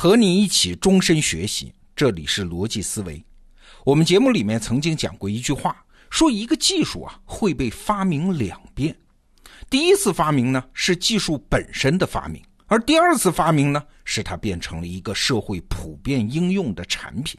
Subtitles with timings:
[0.00, 3.20] 和你一起终身学习，这里是逻辑思维。
[3.84, 8.96] 我们节目里面曾经讲过一句话，说一个技术啊会被发明两遍。
[9.68, 17.36] 第一次发明呢是技术本身的发明，而第二次发明呢是它变成了一个社会普遍应用的产品。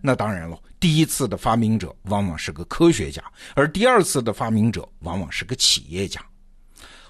[0.00, 3.22] 那当然了，第一次的发明者往往是个科学家，
[3.54, 6.20] 而第二次的发明者往往是个企业家。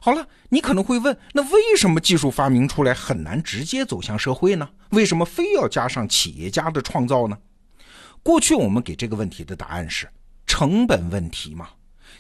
[0.05, 4.69] 好了，你可能会问，那为什么技术发明出来很难直接走向社会呢？
[4.91, 7.39] 为什么非要加上企业家的创造呢？
[8.23, 10.07] 过去我们给这个问题的答案是
[10.47, 11.71] 成本问题嘛。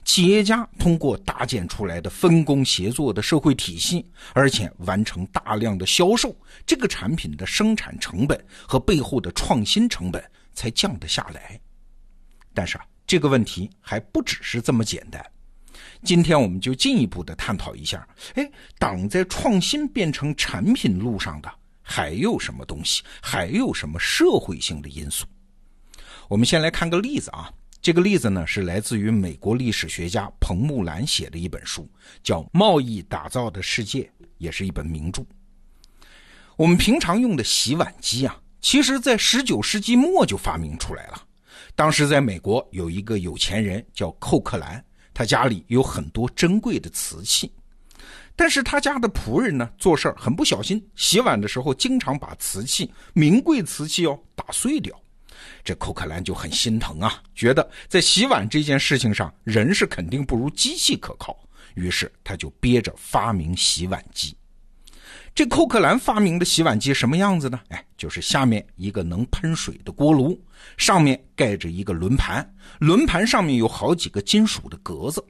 [0.03, 10.25] 企业家通过搭建出来的分工协作的社会体系，而且完成大量的销售，这个产品的生产成本和背后的创新成本
[10.55, 11.61] 才降得下来。
[12.55, 15.23] 但是啊，这个问题还不只是这么简单。
[16.05, 23.03] 今天我们就进一步的探讨一下，哎，挡在创新变成产品路上的还有什么东西？
[23.23, 25.25] 还有什么社会性的因素？
[26.29, 31.91] 我们先来看个例子啊，这个例子呢是来自于美国历史学家彭木兰写的一本书，
[32.23, 34.03] 叫《贸易打造的世界》，
[34.37, 35.25] 也是一本名著。
[36.57, 41.23] 我们平常用的洗碗机啊，其实在十九世纪末就发明出来了。
[41.75, 44.85] 当时在美国有一个有钱人叫寇克兰。
[45.15, 47.51] 他家里有很多珍贵的瓷器，
[48.35, 54.93] 但是他家的仆人呢，做事儿很不小心，洗碗的时候经常把瓷器、名贵瓷器哦打碎掉。
[55.63, 61.39] 这寇克兰就很心疼啊，觉得在洗碗这件事情上，人是肯定不如机器可靠，
[61.75, 64.37] 于是他就憋着发明洗碗机。
[65.35, 67.59] 这寇克兰发明的洗碗机什么样子呢？
[67.71, 70.41] 哎，就是下面一个能喷水的锅炉，
[70.77, 72.49] 上面盖着一个轮盘，
[72.79, 75.25] 轮盘上面有好几个金属的格子。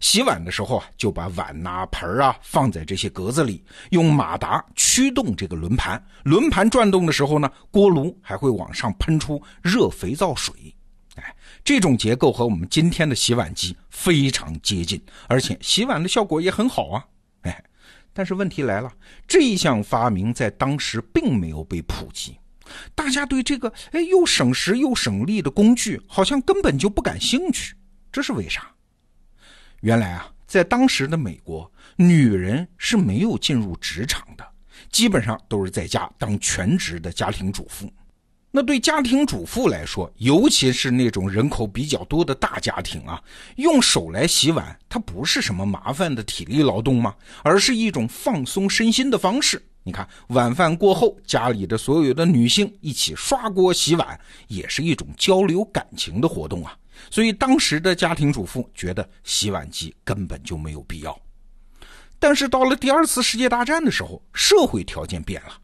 [0.00, 6.02] 洗碗的时候啊，就把碗呐、盆啊放在这些格子里，用马达驱动这个轮盘。
[6.22, 10.54] 轮盘转动的时候呢，锅炉还会往上喷出热肥皂水。
[11.16, 14.98] 哎，这种结构和我们今天的洗碗机非常接近，
[15.28, 17.04] 而且洗碗的效果也很好啊。
[18.12, 18.92] 但是问题来了，
[19.26, 22.38] 这一项发明在当时并没有被普及，
[22.94, 27.74] 大家对这个哎又省时又省力的工具好像根本就不感兴趣，
[28.10, 28.70] 这是为啥？
[29.80, 34.46] 原来啊，在当时的美国，女人是没有进入职场的，
[34.90, 37.92] 基本上都是在家当全职的家庭主妇。
[38.54, 43.18] 那对家庭主妇来说，尤其是那种人口比较多的大家庭啊，
[43.56, 47.14] 用手来洗碗，它不是什么麻烦的体力劳动吗？
[47.42, 49.60] 而是一种放松身心的方式。
[49.84, 56.76] 你看，晚饭过后，家里的所有的女性一起刷锅洗碗，也是一种交流感情的活动啊。
[57.10, 61.18] 所以，当时的家庭主妇觉得洗碗机根本就没有必要。
[62.18, 65.58] 但是，到了第二次世界大战的时候，社会条件变了。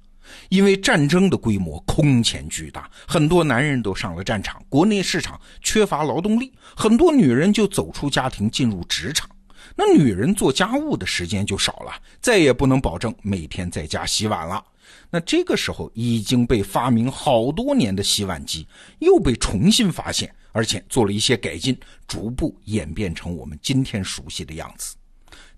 [0.48, 9.28] 因为战争的规模空前巨大，很多男人都上了战场，国内市场缺乏劳动力，很多女人就走出家庭进入职场。
[9.76, 14.64] 那女人做家务的时间就少了，再也不能保证每天在家洗碗了。
[15.10, 18.66] 那这个时候已经被发明好多年的洗碗机
[19.00, 24.96] 又被重新发现，而且做了一些改进，逐步演变成我们今天熟悉的样子。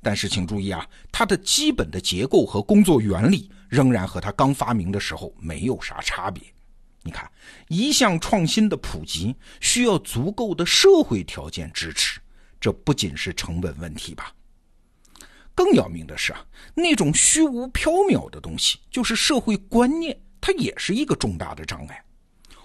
[0.02, 3.50] 但是请注意啊，它的基本的结构和工作原理。
[3.70, 6.42] 仍然和它刚发明的时候没有啥差别。
[7.04, 7.30] 你看，
[7.68, 12.20] 一项创新的普及需要足够的社会条件支持，
[12.60, 14.34] 这不仅是成本问题吧？
[15.54, 16.44] 更要命的是啊，
[16.74, 22.04] 那种虚无缥缈的东西，就是社会观念，它也是一个重大的障碍。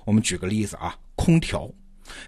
[0.05, 1.69] 我们举个例子啊，空调。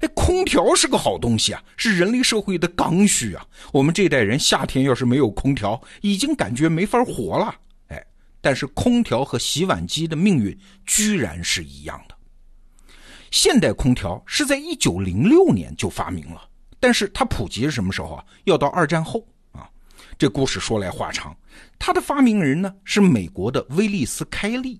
[0.02, 3.46] 哎，空调是个好东西啊，是人类社会的刚需啊。
[3.72, 7.56] 我们这代人夏天要是没有空调，已经感觉没法活了。
[7.88, 8.04] 哎
[8.40, 12.16] 但是空调和洗碗机的命运居然是一样的。
[13.30, 16.42] 现代空调是在一九零六年就发明了，
[16.80, 18.24] 但是它普及是什么时候啊？
[18.46, 19.70] 要到二战后啊。
[20.18, 21.36] 这故事说来话长，
[21.78, 24.80] 它的发明人呢是美国的威利斯·开利。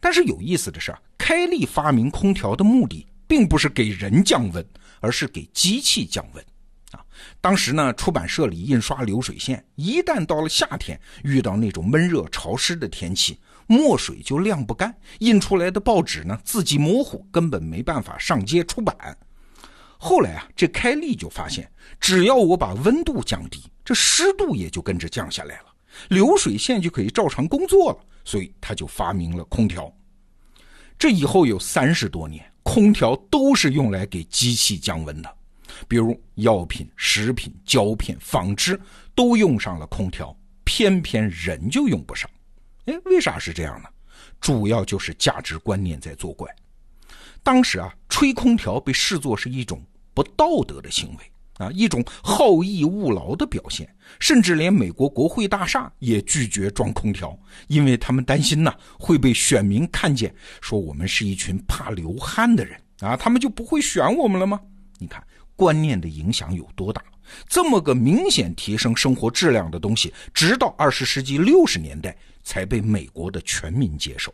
[0.00, 4.66] 但是有意思的是，开利发明空调的目的并不是给人降温，
[5.00, 6.44] 而是给机器降温。
[6.92, 7.04] 啊，
[7.40, 18.96] 当时呢，出版社里印刷流水线，一旦到了夏天，遇到那种闷热潮湿的天气，墨水就晾不干，印出来的报纸呢，字迹模糊，根本没办法上街出版。
[19.98, 21.70] 后来啊，这开利就发现，
[22.00, 25.66] 只要我把温度降低，这湿度也就跟着降下来了，
[26.08, 29.92] 流水线就可以照常工作了，所以他就发明了空调。
[30.98, 35.36] 这以后有三十多年，空调都是用来给机器降温的。
[35.88, 38.78] 比如药品、食品、胶片、纺织
[39.14, 42.30] 都用上了空调，偏偏人就用不上。
[42.84, 43.88] 哎，为啥是这样呢？
[44.38, 46.46] 主要就是价值观念在作怪。
[47.42, 49.82] 当时啊，吹空调被视作是一种
[50.12, 51.32] 不道德的行为。
[51.58, 53.88] 啊，一种好逸恶劳的表现，
[54.18, 64.60] 甚至连美国国会大厦也拒绝装空调，因为他们担心呢会被选民看见，说我们是一群怕流汗的人啊，他们就不会选我们了吗？
[64.98, 65.22] 你看
[65.54, 67.02] 观念的影响有多大？
[67.46, 74.32] 这么个明显提升生活质量的东西，直到二十世纪六十年代才被美国的全民接受。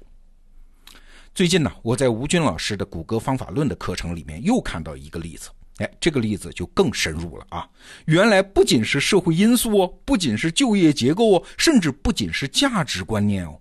[1.35, 5.49] 最近呢，我在吴军老师的《谷歌方法论》的课程里面又看到一个例子。
[5.79, 7.69] 哎，这个例子就更深入了啊！
[8.05, 13.61] 原来不仅是社会因素哦，不仅是就业结构哦，甚至不仅是价值观念哦，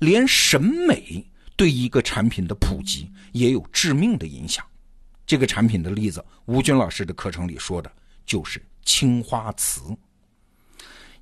[0.00, 1.26] 连审美
[1.56, 4.62] 对一个产品的普及也有致命的影响。
[5.26, 7.90] 这个产品的例子，吴军老师的课程里说的
[8.26, 9.80] 就是青花瓷。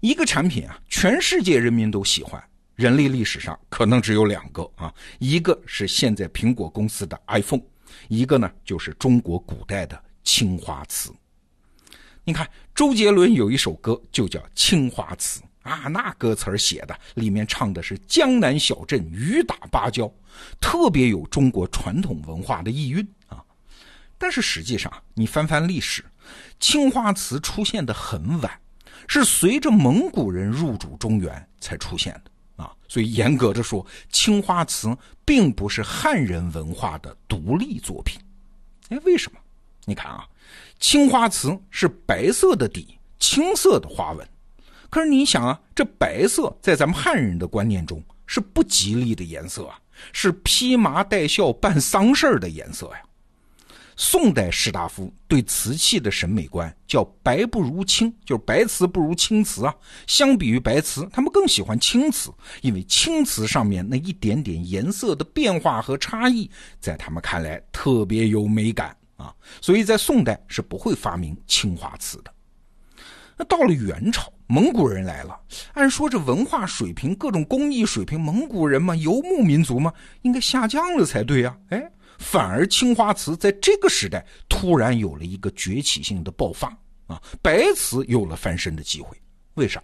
[0.00, 2.42] 一个产品啊，全世界人民都喜欢，
[2.74, 7.62] 人类历史上可能只有两个啊，一个是现在苹果公司的 iPhone，
[8.08, 10.02] 一个呢就是中国古代的。
[10.24, 11.12] 青花瓷，
[12.24, 15.40] 你看周杰伦有一首歌就叫《青花瓷》
[15.70, 20.10] 啊，那歌词写的里面唱的是江南小镇雨打芭蕉，
[20.60, 23.44] 特别有中国传统文化的意蕴啊。
[24.18, 26.04] 但是实际上，你翻翻历史，
[26.58, 28.60] 青花瓷出现的很晚，
[29.06, 32.72] 是随着蒙古人入主中原才出现的啊。
[32.88, 38.18] 所以严格的说，青花瓷并不是汉人文化的独立作品。
[38.88, 39.38] 哎，为什么？
[39.86, 40.24] 你看啊，
[40.80, 44.26] 青花瓷是白色的底，青色的花纹。
[44.90, 49.78] 可是你想啊，这白色在咱们汉人的观念中是不吉利的颜色啊，
[50.12, 53.02] 是披麻戴孝办丧事的颜色呀。
[53.96, 59.72] 宋代士大夫对瓷器的审美观叫“白不如青”，就是白瓷不如青瓷啊。
[60.08, 62.28] 相比于白瓷，他们更喜欢青瓷，
[62.60, 66.50] 因为青瓷上面那一点点颜色的变化和差异，
[66.80, 68.96] 在他们看来特别有美感。
[69.16, 72.32] 啊，所以在宋代是不会发明青花瓷的。
[73.36, 75.38] 那到了元朝，蒙古人来了，
[75.72, 81.56] 按说这文化水平、各种工艺水平，蒙古人嘛，游牧民族嘛，应该下降了才对呀。
[81.70, 86.68] 哎，反而青花瓷在这个时代突然有了一个崛起性的爆发
[87.06, 89.16] 啊，白瓷有了翻身的机会。
[89.54, 89.82] 为啥？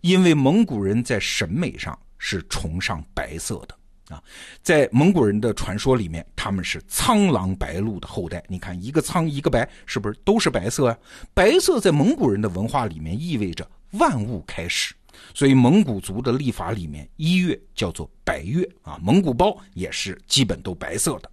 [0.00, 3.77] 因为蒙古人在审美上是崇尚白色的。
[4.08, 4.22] 啊，
[4.62, 8.42] 在蒙古人的传说里面，他们是苍狼白鹿的后代。
[8.48, 10.98] 你看，一个苍，一个白，是不是都是白色呀？
[11.34, 14.94] 白色在蒙古人的文化里面意味着万物开始，
[15.34, 18.98] 所以蒙古族的历法里面一月叫做白月啊。
[19.02, 21.30] 蒙古包也是基本都白色的。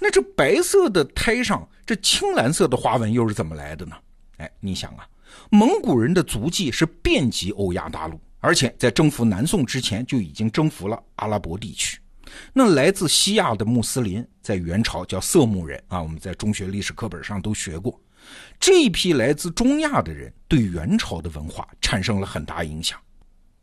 [0.00, 3.94] 那这白色的胎上这青蓝色的花纹又是怎么来的呢？
[4.38, 5.06] 哎，你想啊，
[5.48, 8.20] 蒙古人的足迹是遍及欧亚大陆。
[8.42, 11.98] 而且在征服南宋之前就已经征服了阿拉伯地区。
[12.52, 17.98] 那来自西亚的穆斯林在元朝叫色目人啊，我们在中学历史课本上都学过。
[18.58, 22.98] 这一批来自中亚的人对元朝的文化产生了很大影响。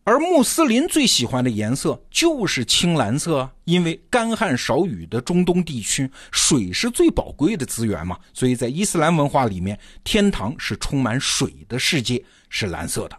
[0.05, 13.17] 而穆斯林最喜欢的颜色就是青蓝色，因为干旱少雨的中东地区，水是最宝贵的资源嘛，所以在伊斯兰文化里面，天堂是充满水的世界，是蓝色的。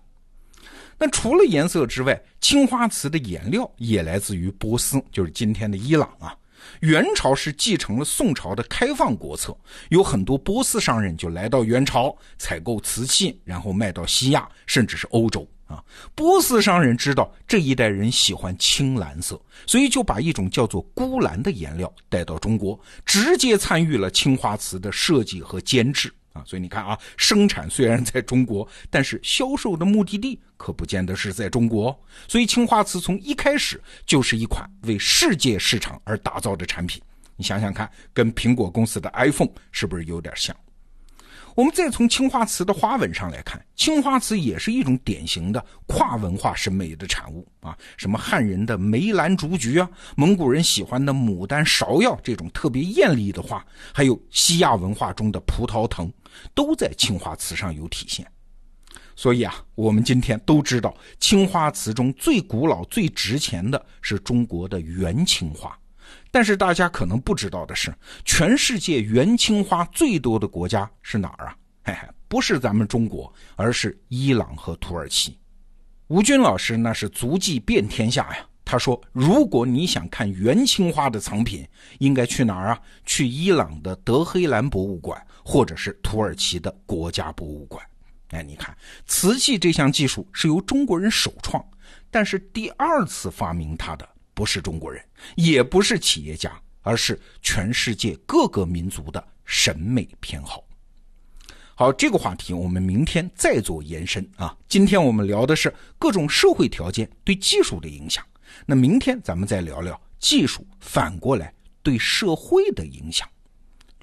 [1.03, 6.37] 那除了颜色之外，青花瓷的颜料也来自于波斯，就是今天的伊朗啊。
[6.81, 9.57] 元朝是继承了宋朝的开放国策，
[9.89, 15.83] 有很多波斯商人就来到元朝采购瓷器，然后卖到西亚，甚至是欧洲啊。
[16.15, 26.13] 波斯商人知道这一代人喜欢青蓝色，所以就把一种叫做钴蓝的颜料带到中国，直接参与了青花瓷的设计和监制。
[26.33, 31.99] 啊，所以你看啊，生产虽然在中国，但是销售的目的地可不见得是在中国。
[32.29, 37.03] 所以青花瓷从一开始就是一款为世界市场而打造的产品。
[37.37, 40.55] 你想想看，跟苹果公司的 iPhone 是不是有点像？
[41.57, 47.77] 我们再从青花瓷的花纹上来看，青花瓷也是一种典型的跨文化审美的产物啊。
[47.97, 56.11] 什么汉人的梅兰竹菊啊，蒙古人喜欢的牡丹芍药这种特别艳丽的花，还有西亚文化中的葡萄藤，
[56.55, 58.27] 都在青花瓷上有体现。
[59.17, 65.79] 所以啊，我们今天都知道，青花瓷中最古老、最值钱的是中国的元青花。
[66.31, 67.95] 但是大家可能不知道的是，
[68.25, 71.57] 全世界元青花最多的国家是哪儿啊？
[71.85, 75.39] 嘿嘿，不是咱们中国，而是伊朗和土耳其。
[76.09, 78.47] 吴军老师那是足迹遍天下呀。
[78.71, 81.67] 他说如果你想看元青花的藏品
[81.99, 82.81] 应该去哪儿啊？
[83.05, 87.85] 去伊朗的德黑兰博物馆或者是土耳其的国家博物馆。
[88.29, 88.73] 哎你看
[89.07, 91.61] 瓷器这项技术是由中国人首创
[92.13, 100.63] 但是第二次发明它的不是中国人也不是企业家而是全世界各个民族的审美偏好。
[101.75, 104.57] 好这个话题我们明天再做延伸啊。
[104.69, 108.25] 今天我们聊的是各种社会条件对技术的影响。
[108.67, 111.53] 那明天咱们再聊聊技术反过来
[111.83, 113.29] 对社会的影响。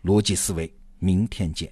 [0.04, 1.72] 逻辑思维明天见。